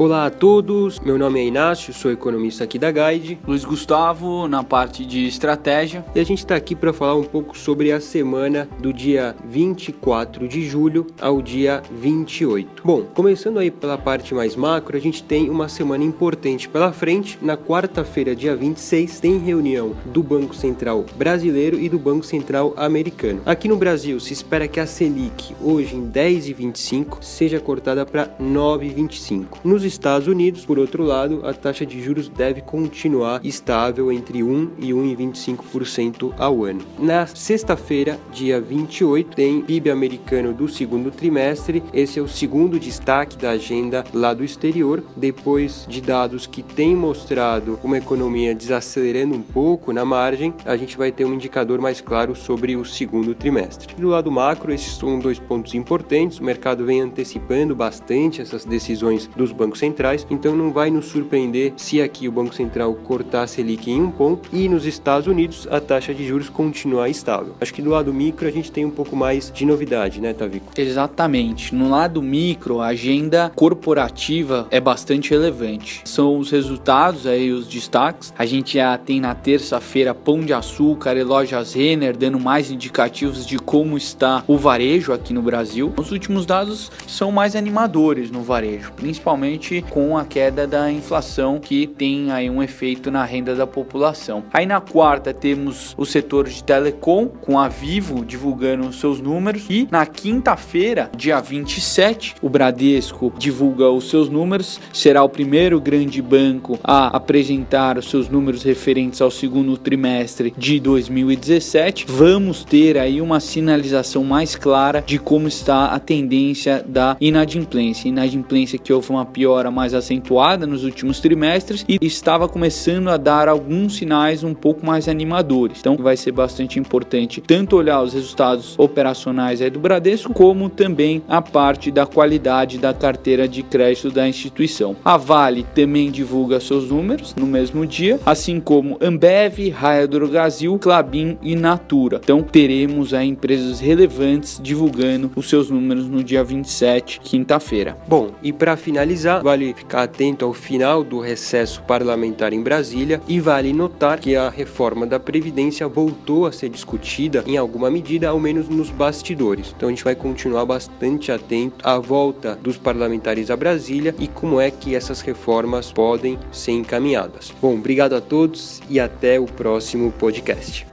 Olá 0.00 0.24
a 0.24 0.30
todos, 0.30 0.98
meu 0.98 1.18
nome 1.18 1.40
é 1.40 1.44
Inácio, 1.44 1.92
sou 1.92 2.10
economista 2.10 2.64
aqui 2.64 2.78
da 2.78 2.90
Guide. 2.90 3.38
Luiz 3.46 3.66
Gustavo, 3.66 4.48
na 4.48 4.64
parte 4.64 5.04
de 5.04 5.26
estratégia. 5.26 6.02
E 6.14 6.20
a 6.20 6.24
gente 6.24 6.38
está 6.38 6.56
aqui 6.56 6.74
para 6.74 6.90
falar 6.90 7.16
um 7.16 7.22
pouco 7.22 7.54
sobre 7.54 7.92
a 7.92 8.00
semana 8.00 8.66
do 8.78 8.94
dia 8.94 9.36
24 9.44 10.48
de 10.48 10.66
julho 10.66 11.06
ao 11.20 11.42
dia 11.42 11.82
28. 11.92 12.82
Bom, 12.82 13.02
começando 13.12 13.58
aí 13.58 13.70
pela 13.70 13.98
parte 13.98 14.34
mais 14.34 14.56
macro, 14.56 14.96
a 14.96 15.00
gente 15.00 15.22
tem 15.22 15.50
uma 15.50 15.68
semana 15.68 16.02
importante 16.02 16.66
pela 16.66 16.94
frente. 16.94 17.38
Na 17.42 17.58
quarta-feira, 17.58 18.34
dia 18.34 18.56
26, 18.56 19.20
tem 19.20 19.36
reunião 19.36 19.94
do 20.06 20.22
Banco 20.22 20.54
Central 20.54 21.04
brasileiro 21.14 21.78
e 21.78 21.90
do 21.90 21.98
Banco 21.98 22.24
Central 22.24 22.72
americano. 22.74 23.42
Aqui 23.44 23.68
no 23.68 23.76
Brasil, 23.76 24.18
se 24.18 24.32
espera 24.32 24.66
que 24.66 24.80
a 24.80 24.86
Selic, 24.86 25.54
hoje 25.60 25.94
em 25.94 26.10
10,25, 26.10 27.22
seja 27.22 27.60
cortada 27.60 28.06
para 28.06 28.28
9,25. 28.40 29.58
Nos 29.62 29.89
Estados 29.92 30.28
Unidos, 30.28 30.64
por 30.64 30.78
outro 30.78 31.04
lado, 31.04 31.40
a 31.44 31.52
taxa 31.52 31.84
de 31.84 32.00
juros 32.00 32.28
deve 32.28 32.60
continuar 32.60 33.44
estável 33.44 34.10
entre 34.10 34.42
1 34.42 34.70
e 34.78 34.90
1,25% 34.90 36.32
ao 36.38 36.64
ano. 36.64 36.80
Na 36.98 37.26
sexta-feira, 37.26 38.18
dia 38.32 38.60
28, 38.60 39.36
tem 39.36 39.62
PIB 39.62 39.90
americano 39.90 40.52
do 40.52 40.68
segundo 40.68 41.10
trimestre. 41.10 41.82
Esse 41.92 42.18
é 42.18 42.22
o 42.22 42.28
segundo 42.28 42.78
destaque 42.78 43.36
da 43.36 43.50
agenda 43.50 44.04
lá 44.14 44.32
do 44.32 44.44
exterior, 44.44 45.02
depois 45.16 45.86
de 45.88 46.00
dados 46.00 46.46
que 46.46 46.62
têm 46.62 46.94
mostrado 46.94 47.78
uma 47.82 47.98
economia 47.98 48.54
desacelerando 48.54 49.34
um 49.34 49.42
pouco 49.42 49.92
na 49.92 50.04
margem, 50.04 50.54
a 50.64 50.76
gente 50.76 50.96
vai 50.96 51.12
ter 51.12 51.24
um 51.24 51.34
indicador 51.34 51.80
mais 51.80 52.00
claro 52.00 52.34
sobre 52.34 52.76
o 52.76 52.84
segundo 52.84 53.34
trimestre. 53.34 53.94
Do 53.94 54.08
lado 54.08 54.30
macro, 54.30 54.72
esses 54.72 54.94
são 54.94 55.18
dois 55.18 55.38
pontos 55.38 55.74
importantes. 55.74 56.38
O 56.38 56.44
mercado 56.44 56.84
vem 56.84 57.00
antecipando 57.00 57.74
bastante 57.74 58.40
essas 58.40 58.64
decisões 58.64 59.28
dos 59.36 59.52
bancos 59.52 59.69
centrais, 59.78 60.26
então 60.30 60.54
não 60.54 60.72
vai 60.72 60.90
nos 60.90 61.06
surpreender 61.06 61.72
se 61.76 62.00
aqui 62.00 62.28
o 62.28 62.32
Banco 62.32 62.54
Central 62.54 62.94
cortar 62.94 63.42
a 63.42 63.46
Selic 63.46 63.90
em 63.90 64.00
um 64.00 64.10
ponto 64.10 64.48
e 64.52 64.68
nos 64.68 64.86
Estados 64.86 65.26
Unidos 65.26 65.66
a 65.70 65.80
taxa 65.80 66.14
de 66.14 66.26
juros 66.26 66.48
continuar 66.48 67.08
estável. 67.08 67.54
Acho 67.60 67.74
que 67.74 67.82
do 67.82 67.90
lado 67.90 68.12
micro 68.12 68.46
a 68.46 68.50
gente 68.50 68.70
tem 68.70 68.84
um 68.84 68.90
pouco 68.90 69.16
mais 69.16 69.50
de 69.52 69.64
novidade, 69.64 70.20
né, 70.20 70.32
Tavico? 70.32 70.66
Exatamente. 70.76 71.74
No 71.74 71.90
lado 71.90 72.22
micro, 72.22 72.80
a 72.80 72.88
agenda 72.88 73.52
corporativa 73.54 74.66
é 74.70 74.80
bastante 74.80 75.30
relevante. 75.30 76.02
São 76.04 76.38
os 76.38 76.50
resultados 76.50 77.26
aí, 77.26 77.50
os 77.52 77.66
destaques. 77.66 78.32
A 78.38 78.46
gente 78.46 78.74
já 78.74 78.96
tem 78.96 79.20
na 79.20 79.34
terça-feira 79.34 80.14
Pão 80.14 80.40
de 80.40 80.52
Açúcar 80.52 81.16
e 81.16 81.22
Lojas 81.22 81.74
Renner 81.74 82.16
dando 82.16 82.38
mais 82.38 82.70
indicativos 82.70 83.46
de 83.46 83.58
como 83.58 83.96
está 83.96 84.42
o 84.46 84.56
varejo 84.56 85.12
aqui 85.12 85.32
no 85.32 85.42
Brasil. 85.42 85.92
Os 85.96 86.10
últimos 86.12 86.46
dados 86.46 86.90
são 87.06 87.30
mais 87.30 87.54
animadores 87.54 88.30
no 88.30 88.42
varejo, 88.42 88.92
principalmente 88.92 89.59
com 89.90 90.16
a 90.16 90.24
queda 90.24 90.66
da 90.66 90.90
inflação 90.90 91.60
que 91.60 91.86
tem 91.86 92.30
aí 92.30 92.48
um 92.48 92.62
efeito 92.62 93.10
na 93.10 93.24
renda 93.24 93.54
da 93.54 93.66
população. 93.66 94.42
Aí 94.52 94.64
na 94.64 94.80
quarta 94.80 95.34
temos 95.34 95.94
o 95.98 96.06
setor 96.06 96.48
de 96.48 96.64
telecom 96.64 97.26
com 97.26 97.58
a 97.58 97.68
Vivo 97.68 98.24
divulgando 98.24 98.90
seus 98.92 99.20
números 99.20 99.64
e 99.68 99.86
na 99.90 100.06
quinta-feira, 100.06 101.10
dia 101.14 101.40
27, 101.40 102.36
o 102.40 102.48
Bradesco 102.48 103.32
divulga 103.38 103.90
os 103.90 104.08
seus 104.08 104.28
números, 104.28 104.80
será 104.92 105.22
o 105.22 105.28
primeiro 105.28 105.80
grande 105.80 106.22
banco 106.22 106.78
a 106.82 107.08
apresentar 107.08 107.98
os 107.98 108.08
seus 108.08 108.28
números 108.28 108.62
referentes 108.62 109.20
ao 109.20 109.30
segundo 109.30 109.76
trimestre 109.76 110.54
de 110.56 110.80
2017. 110.80 112.06
Vamos 112.08 112.64
ter 112.64 112.96
aí 112.96 113.20
uma 113.20 113.40
sinalização 113.40 114.24
mais 114.24 114.56
clara 114.56 115.02
de 115.06 115.18
como 115.18 115.48
está 115.48 115.86
a 115.86 115.98
tendência 115.98 116.84
da 116.86 117.16
inadimplência. 117.20 118.08
Inadimplência 118.08 118.78
que 118.78 118.92
houve 118.92 119.10
uma 119.10 119.26
piora 119.50 119.70
mais 119.70 119.94
acentuada 119.94 120.64
nos 120.64 120.84
últimos 120.84 121.18
trimestres 121.18 121.84
e 121.88 121.98
estava 122.02 122.48
começando 122.48 123.08
a 123.08 123.16
dar 123.16 123.48
alguns 123.48 123.96
sinais 123.96 124.44
um 124.44 124.54
pouco 124.54 124.86
mais 124.86 125.08
animadores. 125.08 125.80
Então 125.80 125.96
vai 125.96 126.16
ser 126.16 126.30
bastante 126.30 126.78
importante 126.78 127.40
tanto 127.40 127.76
olhar 127.76 128.00
os 128.00 128.14
resultados 128.14 128.78
operacionais 128.78 129.60
do 129.72 129.80
Bradesco, 129.80 130.32
como 130.32 130.68
também 130.68 131.20
a 131.28 131.42
parte 131.42 131.90
da 131.90 132.06
qualidade 132.06 132.78
da 132.78 132.94
carteira 132.94 133.48
de 133.48 133.64
crédito 133.64 134.10
da 134.10 134.28
instituição. 134.28 134.94
A 135.04 135.16
Vale 135.16 135.66
também 135.74 136.12
divulga 136.12 136.60
seus 136.60 136.88
números 136.88 137.34
no 137.34 137.46
mesmo 137.46 137.84
dia, 137.84 138.20
assim 138.24 138.60
como 138.60 138.98
Ambev, 139.00 139.70
Raia 139.70 140.06
Drogasil, 140.06 140.78
Clabin 140.78 141.36
e 141.42 141.56
Natura. 141.56 142.20
Então 142.22 142.40
teremos 142.42 143.12
aí 143.12 143.28
empresas 143.28 143.80
relevantes 143.80 144.60
divulgando 144.62 145.32
os 145.34 145.48
seus 145.48 145.68
números 145.70 146.06
no 146.06 146.22
dia 146.22 146.44
27, 146.44 147.20
quinta-feira. 147.20 147.96
Bom, 148.06 148.30
e 148.42 148.52
para 148.52 148.76
finalizar, 148.76 149.39
vale 149.42 149.74
ficar 149.74 150.02
atento 150.02 150.44
ao 150.44 150.52
final 150.52 151.02
do 151.02 151.20
recesso 151.20 151.82
parlamentar 151.82 152.52
em 152.52 152.62
Brasília 152.62 153.20
e 153.26 153.40
vale 153.40 153.72
notar 153.72 154.18
que 154.18 154.36
a 154.36 154.48
reforma 154.48 155.06
da 155.06 155.18
Previdência 155.18 155.88
voltou 155.88 156.46
a 156.46 156.52
ser 156.52 156.68
discutida 156.68 157.44
em 157.46 157.56
alguma 157.56 157.90
medida, 157.90 158.28
ao 158.28 158.38
menos 158.38 158.68
nos 158.68 158.90
bastidores. 158.90 159.74
Então 159.76 159.88
a 159.88 159.92
gente 159.92 160.04
vai 160.04 160.14
continuar 160.14 160.64
bastante 160.64 161.32
atento 161.32 161.76
à 161.82 161.98
volta 161.98 162.56
dos 162.56 162.76
parlamentares 162.76 163.50
a 163.50 163.56
Brasília 163.56 164.14
e 164.18 164.28
como 164.28 164.60
é 164.60 164.70
que 164.70 164.94
essas 164.94 165.20
reformas 165.20 165.92
podem 165.92 166.38
ser 166.52 166.72
encaminhadas. 166.72 167.52
Bom, 167.60 167.74
obrigado 167.74 168.14
a 168.14 168.20
todos 168.20 168.80
e 168.88 169.00
até 169.00 169.38
o 169.38 169.46
próximo 169.46 170.12
podcast. 170.12 170.86